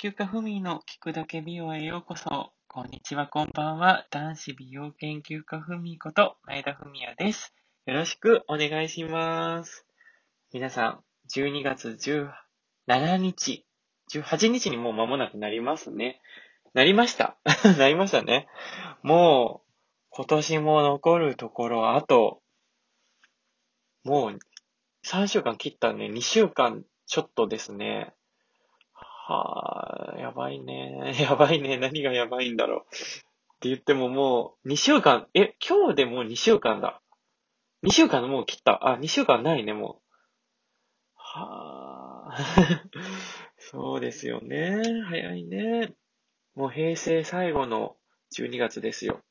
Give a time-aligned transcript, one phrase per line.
[0.00, 2.52] 究家ふみの聞くだけ美容へようこそ。
[2.68, 4.06] こんにちは、こんばんは。
[4.12, 7.52] 男子美容研究家ふみこと、前田ふみやです。
[7.84, 9.84] よろしくお願いします。
[10.52, 11.04] 皆さん、
[11.36, 13.66] 12月17日、
[14.12, 16.20] 18日にもう間もなくなりますね。
[16.74, 17.36] なりました。
[17.76, 18.46] なりましたね。
[19.02, 19.68] もう、
[20.10, 22.40] 今年も残るところ、あと、
[24.04, 24.38] もう、
[25.04, 28.14] 3週間切ったね、2週間ちょっとですね。
[29.28, 31.12] はあ、やばいね。
[31.20, 31.76] やばいね。
[31.76, 32.80] 何がやばいんだろう。
[32.80, 37.02] って言ってももう、2週間、え、今日でもう2週間だ。
[37.82, 38.88] 2週間もう切った。
[38.88, 40.08] あ、2週間ないね、もう。
[41.14, 42.36] はあ。
[43.58, 44.80] そうですよね。
[45.08, 45.92] 早いね。
[46.54, 47.98] もう平成最後の
[48.34, 49.22] 12月ですよ。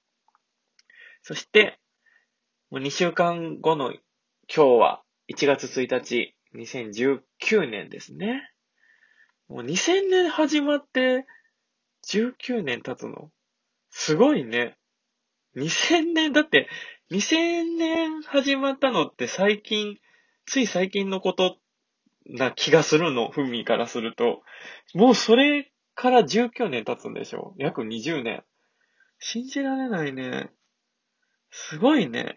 [1.23, 1.79] そして、
[2.69, 4.01] もう2週間後の今
[4.47, 8.53] 日は1月1日、2019年ですね。
[9.47, 11.25] もう2000年始まって
[12.07, 13.31] 19年経つの？
[13.89, 14.77] すごいね。
[15.55, 16.67] 2000年、だって
[17.11, 19.97] 2000年始まったのって最近、
[20.45, 21.57] つい最近のこと
[22.25, 24.43] な気がするの、ふみからすると。
[24.93, 27.55] もうそれから19年経つんでしょ？
[27.57, 28.43] 約20年。
[29.19, 30.51] 信じられないね。
[31.49, 32.35] すごいね。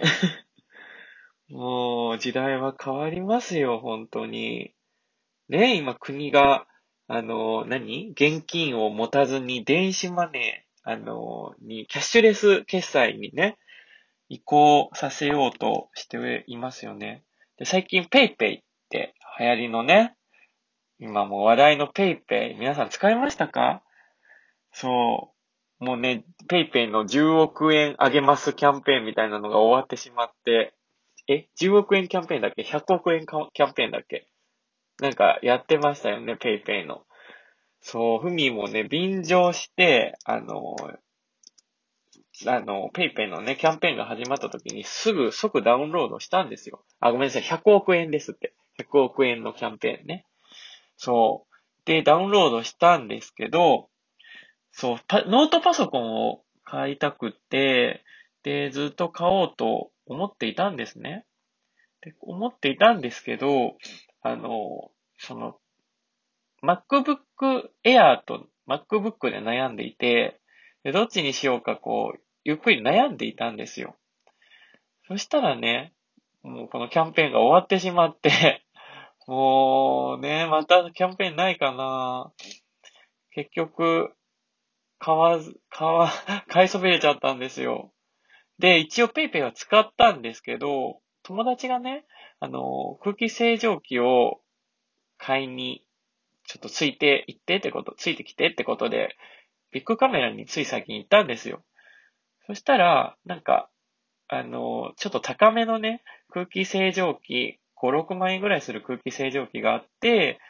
[1.48, 4.72] もう時代は変わりますよ、本当に。
[5.48, 6.68] ね今国が
[7.12, 8.10] あの、何？
[8.12, 13.58] 現金を持たずに電子マネー、あの、に、キャッシュレス決済にね、
[14.28, 17.24] 移行させようとしていますよね。
[17.58, 20.14] で、最近 PayPay って流行りのね、
[21.00, 23.82] 今も話題の PayPay、皆さん使いましたか？
[24.70, 25.34] そ
[25.80, 25.84] う。
[25.84, 30.74] もうね、PayPay の10億円あげますキャンペーンみたいなのが終わってしまって、
[31.26, 34.28] え ?10 億円キャンペーンだっけ ?100 億円キャンペーンだっけ？
[35.00, 37.02] なんかやってましたよね、ペイペイの。
[37.80, 40.76] そう、ふみもね、便乗して、あの、
[42.46, 46.84] あの、ペイペイのね、キャンペーンが始まった時にすぐ即ダウンロードしたんですよ。
[47.00, 48.54] あ、ごめんなさい、100億円ですって。
[48.78, 50.26] 100億円のキャンペーンね。
[50.96, 51.86] そう。
[51.86, 53.88] で、ダウンロードしたんですけど、
[54.72, 54.98] そう、
[55.28, 58.04] ノートパソコンを買いたくて、
[58.42, 61.24] で、ずっと買おうと思っていたんですね。
[62.02, 63.76] で、思っていたんですけど、
[64.22, 65.58] あの、その、
[66.62, 67.18] MacBook
[67.84, 70.40] Air と MacBook で悩んでいて、
[70.92, 73.96] どっちにしようかこう、ゆっくり悩んでいたんですよ。
[75.08, 75.92] そしたらね、
[76.42, 78.64] もうこのキャンペーンが終わってしまって
[79.26, 82.32] もうね、またキャンペーンないかな
[83.32, 84.14] 結局、
[84.98, 86.10] 買わず、買わ、
[86.48, 87.92] 買いそびれちゃったんですよ。
[88.58, 92.06] で、一応 PayPay は使ったんですけど、友達がね、
[92.38, 94.40] あの、空気清浄機を
[95.20, 95.84] 買いに、
[96.44, 99.16] ちょっとついて行ってってこと、ついてきてってことで、
[99.70, 101.62] ビッグカメラについ最近行ったんですよ。
[102.46, 103.70] そしたら、なんか、
[104.26, 110.40] あの、ちょっと高めのね、空気清浄機、5、6万円ぐらいする空気清浄機があって、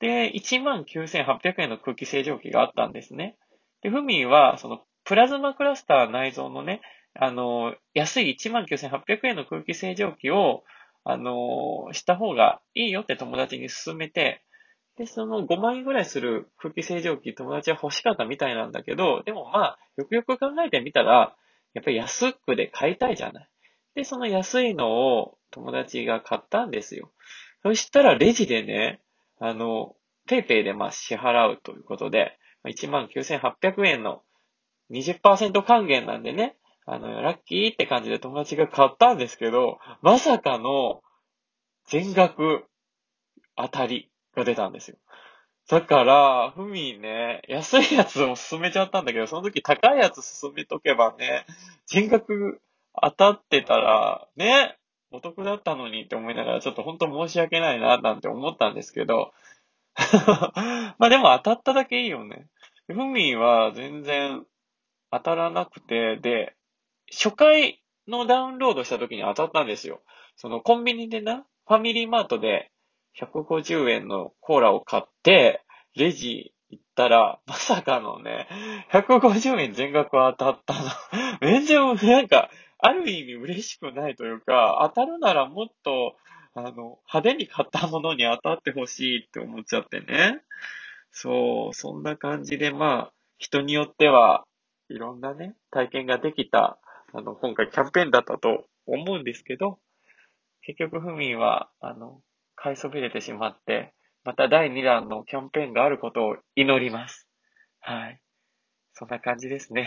[0.00, 3.36] で、19,800円の空気清浄機があったんですね。
[3.82, 6.80] で、フミは、その、プラズマクラスター内蔵のね、
[7.14, 10.64] あの、安い19,800円の空気清浄機を、
[11.04, 14.42] あのー、した方がいいよって友達に勧めて、
[14.96, 21.34] で、その5万円ぐらいする空気清浄機友達は欲しかったみたいなんだけど、でもまあ、よくよく考えてみたら、
[21.74, 23.48] やっぱり安くで買いたいじゃない。
[23.94, 27.10] で、その安いのを友達が買ったんですよ。
[27.62, 29.00] そしたらレジでね、
[29.38, 29.96] あの、
[30.26, 34.22] ペイペイでまあ支払うということで、19,800円の
[34.90, 41.02] 20%還元なんでね、あの、ラッキーって感じで友達が買ったんですけど、まさかの
[41.88, 42.64] 全額
[43.56, 44.96] 当たりが出たんですよ。
[45.68, 51.46] だから、ふみね、安いやつを勧めちゃったんだけど、その時高いやつ勧めとけばね、
[51.86, 52.60] 全額
[53.00, 54.76] 当たってたら、ね、
[55.12, 59.32] お得だったのにって思いながら、ちょっと本当申し訳ないな、なんて思ったんですけど、
[60.98, 62.46] まあでも当たっただけいいよね。
[62.86, 64.44] ふみは全然
[65.10, 66.56] 当たらなくて、で、
[67.10, 70.02] 初回のダウンロードした時に当たったんですよ。
[70.36, 72.70] そのコンビニでな、ファミリーマートで
[73.20, 75.62] 150円のコーラを買って、
[75.94, 78.48] レジ行ったら、まさかのね、
[78.92, 80.80] 150円全額当たったの。
[81.42, 86.16] 全然、なんか、ある意味嬉しくないというか、当たるならもっと、
[86.54, 90.42] あの、派手に買ったものに当たってほしいって思っちゃってね。
[91.10, 94.44] そう、そんな感じで、まあ、人によっては、
[94.88, 96.78] いろんなね、体験ができた
[97.14, 99.78] あの、今回キャンペーンだったと思うんですけど、
[100.62, 102.22] 結局ふみは、あの、
[102.54, 103.92] 買いそびれてしまって、
[104.24, 107.28] また第2弾のキャンペーンがあることを祈ります。
[107.80, 108.20] はい。
[108.94, 109.86] そんな感じですね。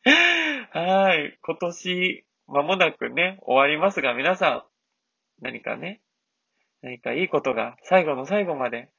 [0.72, 1.38] はい。
[1.40, 4.64] 今年、まもなくね、終わりますが、皆さん、
[5.40, 6.02] 何かね、
[6.82, 8.90] 何かいいことが最後の最後まで、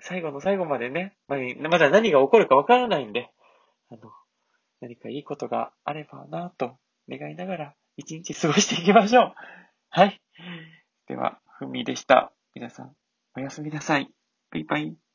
[0.00, 1.36] 最後の最後までね、ま
[1.78, 3.30] だ何が起こるかわからないんで、
[3.90, 4.10] あの、
[4.80, 6.76] 何かいいことがあればなと
[7.08, 9.34] 願いながら一日過ごしていきましょう。
[9.90, 10.20] はい。
[11.06, 12.32] では、ふみでした。
[12.54, 12.96] 皆さん、
[13.36, 14.08] おやすみなさい。
[14.50, 15.09] バイバイ。